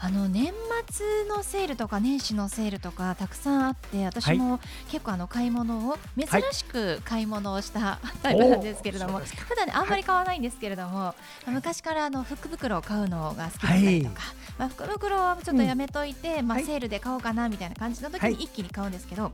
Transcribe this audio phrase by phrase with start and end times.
[0.00, 0.52] あの年
[0.92, 11.14] 末のセールとか年始のセールとかたくさんあって私も結構あの買い物を珍しく買い物をしたタイプなんですけれども、普段ねあんまり買わないんですけれども、
[11.46, 14.22] 昔からあの福袋を買うのが好きだったりとか、
[14.56, 19.32] まあ、福袋はちょっとやめといて、まあ、セールで買おうかなみたいな感じの時に一気に買うんですけど、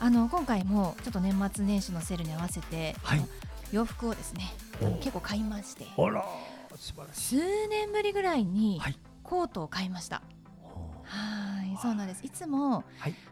[0.00, 3.24] あの今回もちょっと年末年始のセールに合わせて、はい、
[3.70, 4.52] 洋服をですね
[5.00, 5.86] 結構買いまして
[7.12, 7.36] 数
[7.68, 8.80] 年ぶりぐらいに
[9.32, 10.20] コートを買いました。
[11.04, 12.20] はいそうなんです。
[12.22, 12.84] いつも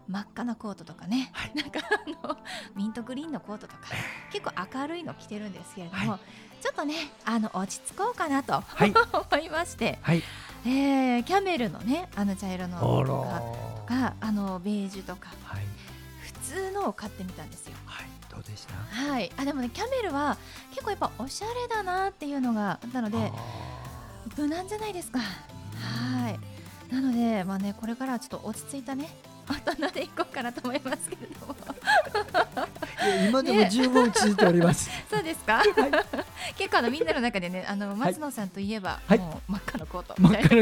[0.09, 1.81] 真っ赤なコートとかね、はい、なんか
[2.23, 2.39] あの
[2.75, 3.81] ミントグリーンのコートとか
[4.33, 6.95] 結構明るいの着てるんですけれども、はい、ちょっとね
[7.27, 8.95] あの落ち着こうかなと、はい、
[9.31, 10.23] 思いまして、はい、
[10.65, 15.65] えー、キャメルのねあの茶色のとかかあのベージュとか、はい、
[16.43, 17.75] 通のを買ってみたんですよ。
[17.85, 18.75] はい、どうでした？
[18.75, 20.39] はい、あでもねキャメルは
[20.71, 23.31] 結構やっぱおしゃれだなっていうのがあったので
[24.37, 25.21] 無難じゃないですか。
[26.01, 26.41] はい。
[26.95, 29.09] なのでまあねこれからはちょっと落ち着いたね。
[29.51, 31.57] 大人でいこうかなと思いますけれども。
[33.29, 34.89] 今でも十分落ち着いております。
[34.91, 35.57] ね、 そうですか？
[35.57, 35.67] はい、
[36.57, 40.55] 結構あのみんなの中でね、あの松野さんといえば、はい、もう真っ赤なコートみたいな、イ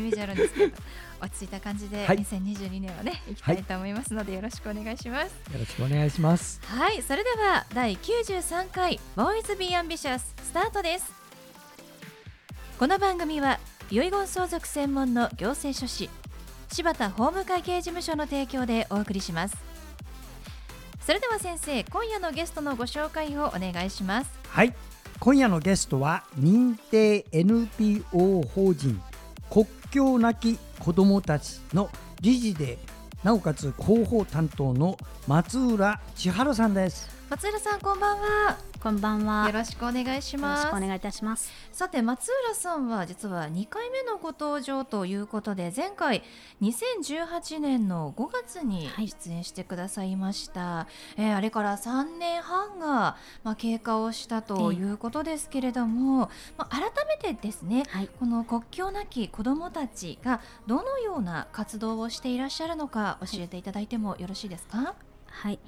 [0.00, 0.76] メージあるんですけど、
[1.20, 3.34] 落ち着いた感じで、はい、2022年はねい。
[3.34, 5.32] きたいと思いますので、よろしくお願いします。
[5.52, 6.60] よろしくお願いします。
[6.66, 11.10] はい、それでは第93回ボーイズビーアンビシャススタートです。
[12.78, 13.58] この番組は
[13.94, 16.10] 遺言相続専門の行政書士
[16.72, 19.56] 柴田法務会計事務所の提供でお送りします。
[21.00, 24.30] それでは先生今夜のゲストのご紹介をお願いします。
[24.48, 24.74] はい。
[25.20, 29.00] 今夜のゲストは認定 NPO 法人
[29.48, 31.88] 国境なき子どもたちの
[32.20, 32.78] 理事で
[33.22, 34.96] なおかつ広報担当の
[35.28, 37.08] 松浦千春さんです。
[37.30, 39.46] 松浦さんこんばんはこんばんは。
[39.46, 40.66] よろしくお願いします。
[40.66, 41.50] よろしくお願いいたします。
[41.72, 46.22] さて松浦さんは実は2回目のご登場ということで前回
[46.60, 50.60] 2018年の5月に出演してくださいました。
[50.60, 50.86] は
[51.16, 56.28] い、えー、あれから3年半がまあ経過をしたということですけれども、
[56.58, 64.76] まあ改めてですね、はい、この国境なき子どもたちがどのような活動をしていらっしゃるのか教えていただいてもよろしいですか。
[64.76, 65.13] はい。
[65.34, 65.58] はい。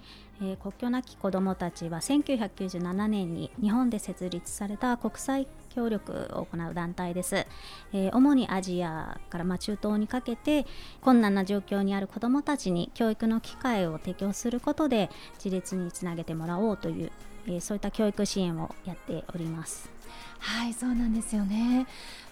[0.40, 7.46] えー、国境なき子どもたちは1997年に日本で設立された国際協力を行う団体です、
[7.92, 10.66] えー、主にアジアからま中東にかけて
[11.00, 15.10] 困難な状況にある子どもたちに教育の機会を提供することで
[15.42, 17.12] 自立につなげてもらおうという、
[17.46, 19.95] えー、そういった教育支援をやっております。
[20.38, 21.86] はいそうなんですよね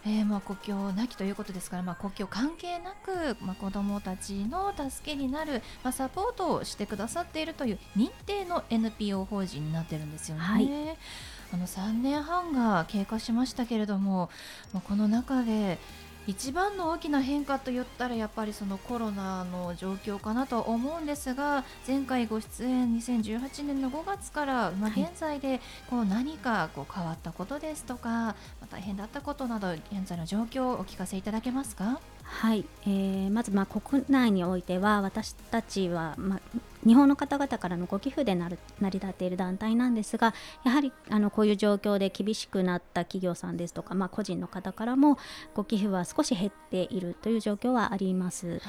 [0.06, 10.42] えー、まあ国境なきということですから、まあ、国境関係なく、まあ、子どもたちの助けになる、まあ、サポートをしてくださっているという認定の NPO 法人になってるんですよね。
[10.42, 10.68] はい
[11.52, 14.28] あの3年半が経過しましたけれども、
[14.72, 15.78] まあ、この中で
[16.26, 32.00] 一番の大きな変化といったらやっぱりそのコロナの状況かなと思うんですが前回ご出演2018年の5月から、まあ、現在でこう何かこう変わったことですとか、まあ、大変だったことなど現在の状況をお聞かせいただけますか？
[32.22, 36.40] はい、えー、まずまあ国内においては私たちは、まあ、
[36.86, 40.34] 日本の方々からのご寄付で成り立っている団体なんですが
[40.64, 45.18] やはりあのこういう状況で厳しくなった企業さんですとか、まあ、個人の方からも
[45.54, 48.60] ご寄付は少し減っているという状況はあります、はい、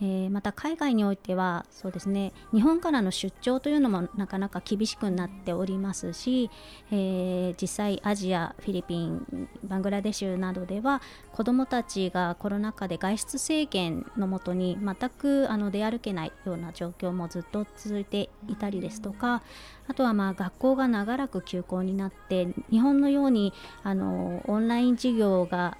[0.00, 6.50] えー、また海外においてはそうですね日本からの出張というのもなかなか厳しくなっておりますし、
[6.90, 11.02] えー、実際アジアフィリピンバングラデシュなどでは
[11.32, 19.42] 子どもたちがコロナ禍で外出制限のもとに全くあの出歩けないような状況もずっと続いていたりですとか
[19.88, 25.76] あとはまあ学校が長らく休校になって日本のようにあのオンライン授業が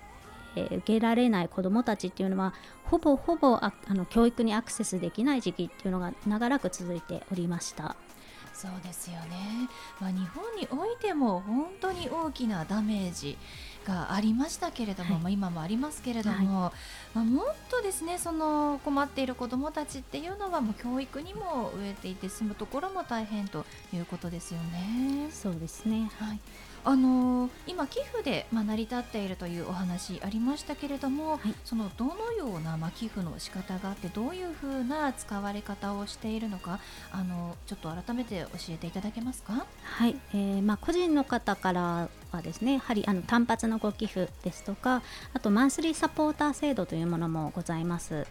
[0.57, 7.97] え受けられない子どもたちっていうのはほぼほぼああの教育にアクセスできない時期っていうのが長らく続いておりました。
[8.63, 9.69] そうですよね、
[10.01, 13.37] まあ、日本においても本当に大きなダメージ、
[13.85, 16.73] がありましたけれども、はい、まあ、今もありますけれども、は
[17.15, 25.29] い、まあ、もっとですねその困っている子どもたちっていうのはもう教育にも植えていて住むところも大変ということですよね。
[25.31, 26.41] そうですね、はい
[26.85, 36.81] あのー、今、寄付で、まあ、成り立っているというお話ありましたけれども、はい、そのどのような、まあ、寄付の仕方があってどういうふうな使われ方をしているのか
[37.13, 39.65] あのちょっと改めて教えていただけますか？
[39.83, 45.03] はい、えーまあ、個人の方からはですねやはりあの単発のご寄付ですとか
[45.33, 48.27] あとマンスリーサポーター制度というものもございます。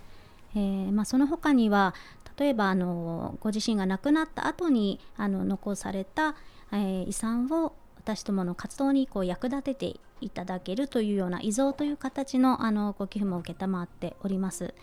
[0.56, 1.96] えーまあ、その他には
[2.38, 6.36] 例えばあのご自身が亡くなった後にあの残された、
[6.74, 14.74] えー、遺産を私どもの活動にこう役立てていただけるというような遺贈という形のあのご寄付も承っております。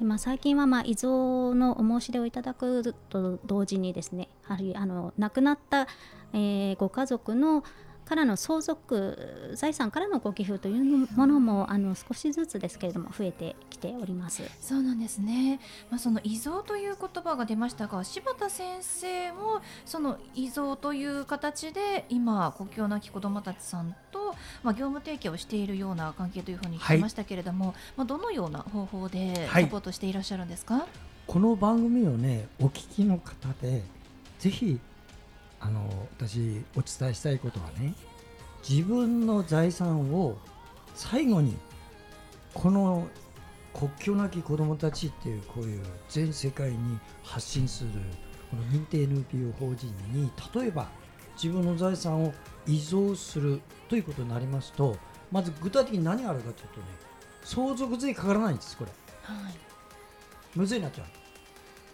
[0.00, 5.88] でまあ、最近はまあ遺贈のお申し出をいただくと同時にですねやはりあの亡くなった、
[6.32, 7.64] えー、ご家族の
[8.08, 14.42] からの相続財産からのご寄付というものもあの少しずつですけれども増えてきております。
[14.62, 15.60] そうなんですね、
[15.90, 30.84] まあ、その遺贈という言葉が出ましたが柴田先生もその遺贈という形で今国境なき子どもたちさんと、まあ、業務提携をしているような関係というふうに聞きましたけれども、はい、まあ、どのような方法でサポートしていらっしゃるんですか、はい、
[31.26, 33.82] この番組をねお聞きの方で
[34.38, 34.80] ぜひ
[36.18, 37.94] 私お伝えしたいことはね
[38.68, 40.36] 自分の財産を
[40.94, 41.56] 最後に
[42.52, 43.06] この
[43.72, 46.76] 国境なき子どもたちっていうこういう全世界に
[47.22, 47.90] 発信する
[48.50, 50.88] この認定 NPO 法人に例えば
[51.40, 52.34] 自分の財産を
[52.66, 54.96] 遺贈するということになりますと
[55.30, 56.86] まず具体的に何があるかというとね
[57.44, 58.90] 相続税かからないんですこれ、
[59.22, 59.54] はい、
[60.56, 61.06] むずいなっちゃう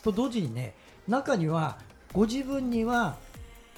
[0.03, 0.75] と同時にね
[1.07, 1.77] 中には
[2.15, 3.19] ご自分には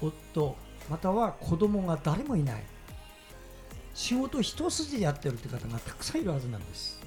[0.01, 0.55] 夫
[0.89, 2.63] または子供が誰もいない。
[3.93, 6.99] 仕事一筋でやってるって方がたくさんいるはずなんです。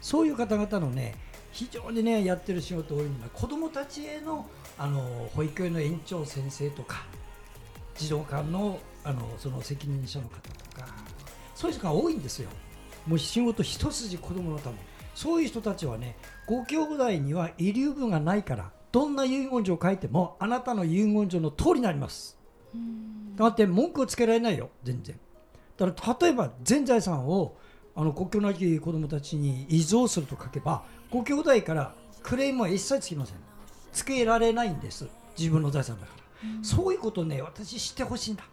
[0.00, 1.14] そういう方々のね
[1.50, 4.48] 非常にねやってる仕事多いのは子どもたちへの
[4.78, 7.04] あの保育園の園長先生とか
[7.96, 10.86] 児童館のあのその責任者の方とか
[11.54, 12.48] そういう人が多いんですよ。
[13.06, 14.76] もう仕事一筋子供のため。
[15.14, 16.16] そういう人たちはね
[16.46, 22.38] ご兄弟には遺留分がないからどんな遺言状を書いてもあなたの遺言状の通りになります。
[23.36, 25.18] だって文句をつけられないよ全然。
[25.76, 27.56] だから例えば全財産を
[27.94, 33.36] あの国境なき子どもたちに遺贈すると書けばご兄弟からクレームは一切つきません。
[33.92, 35.06] つけられないんです
[35.38, 38.44] 自分の財産だから、そういうことをね私知ってほしいんだ、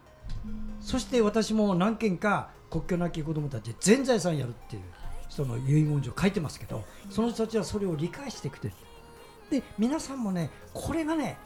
[0.80, 4.82] そして私も何件か国境なき子どもたち全財産やるっていう
[5.28, 8.74] 人の遺言状書いてますけどその人たちはそれを理解してくれる
[9.50, 11.36] で皆さんもねこれがね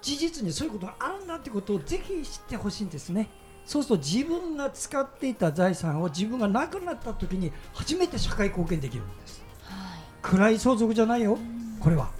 [0.00, 3.28] 事実にそういうことがあるんだってことをぜひ知ってほしいんですね。
[3.64, 11.38] そうすると自分が使っていた財産を自分がなくなった時に初めて社会貢献できるんです、はい、暗い相続じゃないよ。
[11.78, 12.10] これは。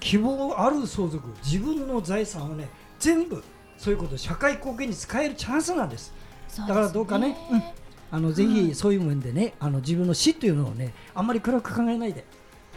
[0.00, 3.42] 希望ある相続自分の財産をね全部
[3.78, 6.12] そういうこと社会貢献に使えるチャンスなんです、
[6.58, 7.62] ね、だからどうかね、うん、
[8.10, 12.24] あのぜひそういう面でね、あの自分の死というのをねあんまり暗く考えないで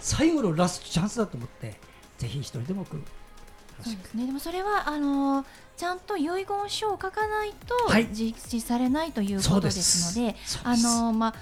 [0.06, 1.76] 最後のラストチャンスだと思って
[2.20, 3.02] ぜひ一人でも来る。
[3.82, 4.28] そうですね。
[4.28, 5.46] でもそれはあのー、
[5.76, 7.76] ちゃんと遺言書を書かないと
[8.14, 11.36] 実施されないということですので、あのー、まあ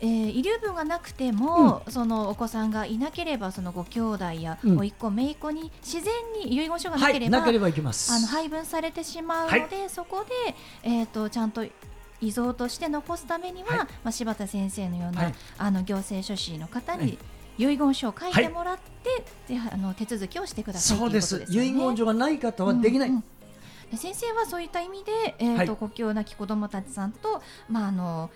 [0.00, 6.12] えー、遺留分がなくても、うん、そのお子さんがいなければそのご兄弟や甥っ子、姪っ子に自然
[6.44, 11.64] に遺言書がなければはい、ればあの配分されてしまうので、はい、そこで、えーと、ちゃんと
[12.20, 17.16] 遺贈として残すためには、はい、まあ、柴田先生のような、あの行政書士の方に
[17.58, 18.78] 遺言書を書いてもらっ
[19.46, 23.24] て、はい、あの手続きをしてくださいそうです、ね、遺言書がない方はできない、うん
[23.92, 28.30] うん、先生はそういった意味で、えーと、はい、国境なき子どもたちさんと、まあ、あの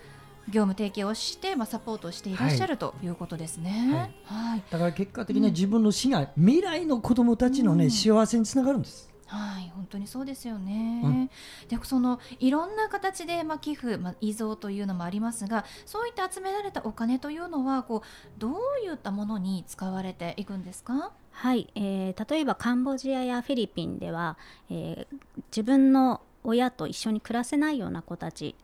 [0.49, 9.09] 業務提携をして、まあ、サポートしていらっしゃる、ということですね、はい、だから結果的に、ね、自分の死が未来の子どもたちの、ね、うん、幸せにつながるんです。
[9.27, 11.01] はい、本当にそうですよね。
[11.03, 11.27] うん、
[11.67, 18.53] で、そのいろんな形でまあ寄付、まあ遺贈というのもありますが、そういった集められたお金というのはこうどう
[18.85, 21.11] いったものに使われていくんですか？
[21.31, 24.37] はい、えー、例えばカンボジアやフィリピンでは、
[24.71, 25.17] えー、
[25.51, 28.55] 自分の親と一緒に暮らせないような子たち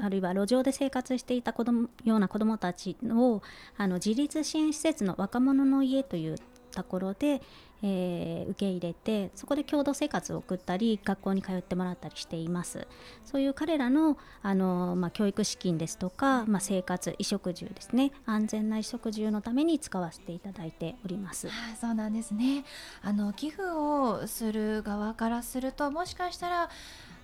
[0.00, 3.42] あるいは路上で生活していた子供ような子どもたちを
[3.76, 6.36] あの自立支援施設の若者の家という
[6.70, 7.42] ところで、
[7.84, 12.86] えー、受け入れてそこで共同生活を送ったり学校に通ってもらったりしています。
[13.24, 18.12] そういう彼らのあの、まあ、教育資金ですとか、まあ、生活衣食住ですね。
[18.24, 21.48] 安全な衣食住のために使わせていただいております。
[21.48, 22.64] あそうなんですね。
[23.02, 26.70] あの寄付をする側からするともしかしたら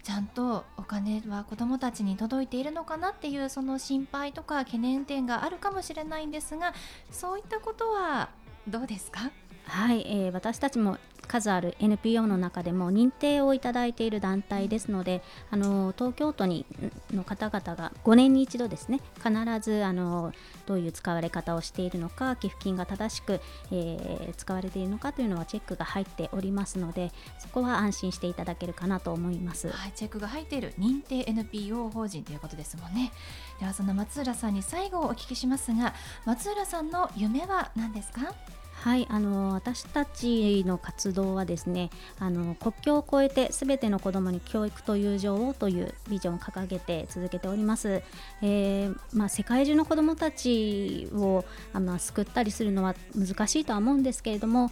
[0.03, 6.73] ちゃんとお金は子どもたちに届いているのかなっていうその心配とか懸念点があるかもしれないんですが
[7.11, 8.31] そういったことは
[8.67, 9.31] どうですか？
[9.69, 10.99] はい、えー、私たちも
[11.29, 16.65] 数ある NPO の中でも認定をいただいている団体ですのであの東京都に
[17.13, 20.33] の方々が5年に一度ですね必ずあの
[20.67, 33.13] どういう使われ方をしているのか寄付金が正しく、えー、使われているのかというのはチェックが入っておりますのでそこは安心していただけるかなと思います、はい、チェックが入っている認定 NPO 法人ということですもんね。
[33.61, 35.95] ではその松浦さんに最後お聞きしますが
[36.25, 38.33] 松浦さんの夢は何ですか？
[38.83, 48.03] はいあの私たちの活動はですねあの国境を越えてすべての子どもに教育と友情をというビジョンを掲げて続けております、
[48.41, 54.71] えー、まあ、世界中の子どもたちをあの救ったりするのは難しいとは思うんですけれども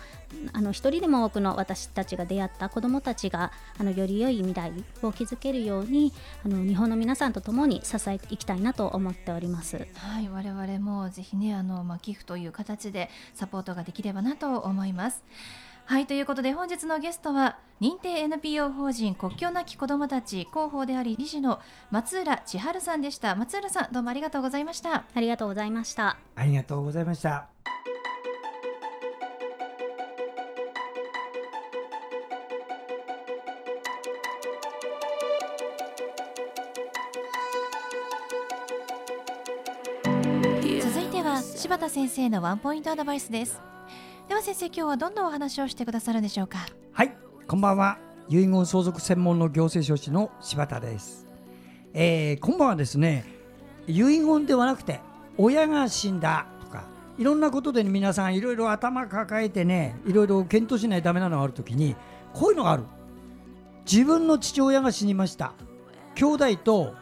[0.52, 4.72] あの一人でも多くの私たちが出会った子どもたちがあのより良い未来
[5.02, 6.12] を築けるように
[6.44, 9.86] あの日本の皆さんと共に支えていきたいなと思っております。
[9.94, 15.24] はい、我々もぜひねあの、まあ、寄付という形でサポートができればなと思います。
[15.86, 21.60] はいということで本日のゲストは認定 NPO 法人国境なき子どもたち広報であり理事の
[21.92, 23.36] 松浦千春さんでした。
[23.36, 25.04] 松浦さんどうもありがとうございました。
[25.14, 26.18] ありがとうございました。
[26.34, 27.48] ありがとうございました。
[41.66, 43.60] 柴田先生のワンポイントアドバイスです。
[43.60, 43.75] で
[44.36, 46.58] は先生今日はどんなお話をしてくださるんでしょうか？
[46.92, 47.16] はい
[47.48, 47.96] こんばんは。
[48.28, 51.26] 遺言相続専門の行政書士の柴田です、
[51.94, 53.24] えー、今晩はですね。
[53.86, 55.00] 遺言ではなくて
[55.38, 56.84] 親が死んだとか
[57.16, 61.96] いろんなことで、ね、皆さんいろいろ頭抱えてねいろいろ検討しないとダメなのがあるときに
[62.34, 62.82] こういうのがある。
[63.90, 65.54] 自分の父親が死にました。
[66.14, 66.92] 兄弟と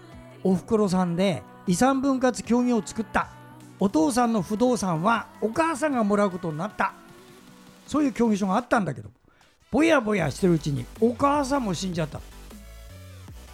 [0.44, 3.30] おふくろさんで遺産分割協議を作った。
[3.80, 6.94] お父さんの不動産はお母さんがもらうことになった。
[7.86, 9.10] そういう協議書があったんだけど
[9.70, 12.20] ぼやぼやしてるうちにお母さんも死んじゃった。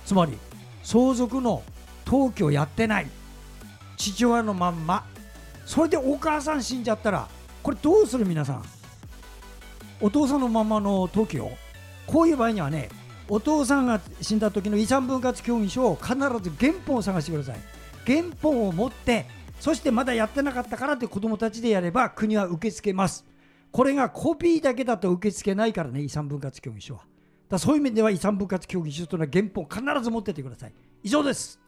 [0.04, 0.36] つまり
[0.82, 1.62] 相続の
[2.06, 3.06] 登記をやってない。
[3.96, 5.04] 父親のまんま。
[5.66, 7.28] それでお母さん死んじゃったら
[7.62, 8.64] これどうする皆さん？
[10.00, 11.52] お父さんのままの登記を？
[12.06, 12.88] こういう場合にはね
[13.28, 17.58] お父さんが死んだ時の遺産分割協議書を必ず原本を探してください。
[18.06, 19.26] 原本を持って
[19.60, 23.24] そしてまだやってなかったからって子どもたちでやれば国は受け付けます。
[23.72, 27.02] これがコピーだけだと受け付けないからね遺産分割協議書は。
[27.48, 30.74] だそういう意味では遺産分割協議書というのは原本必ず持っててください。
[31.02, 31.58] 以上です。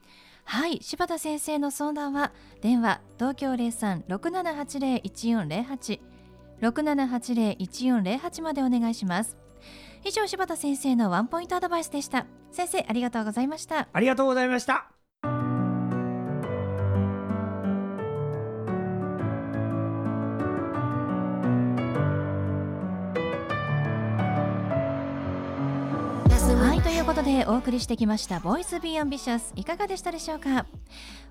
[0.44, 6.00] はい柴田先生の相談は電話東京0367801408
[6.61, 9.37] 6780-1408までお願いします。
[10.04, 12.26] 以上柴田先生のワンポイントアドバイスでした。
[12.50, 13.88] 先生ありがとうございました。
[13.92, 15.01] ありがとうございました
[27.02, 30.66] いうことでお送りしてきました「Voice Be Ambitious いかがでしたでしょうか？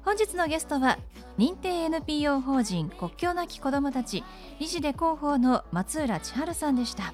[0.03, 0.99] 本日のゲストは
[1.37, 4.21] 認定 NPO 法人国境なき子どもたち
[4.59, 7.13] 理事で広報の松浦千春さんでした。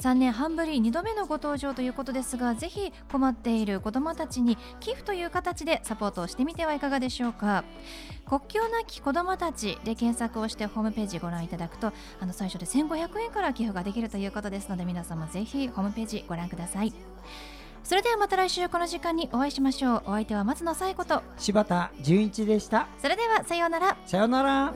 [0.00, 7.64] 3年半ぶり2度目のご登場ということですがぜひ困っている子どもたちに寄付という形でサポートをしてみてはいかがでしょうか？
[8.24, 16.94] 国境なき子どもたちで検索をしてホームページご覧いただくとあの最初で1500円から寄付ができるということですので皆様ぜひホームページご覧ください。
[17.82, 20.02] それではまた来週この時間にお会いしましょう。
[20.06, 22.86] お相手は松野紗子と柴田純一でした。
[22.98, 23.96] それではさようなら。
[24.06, 24.74] さようなら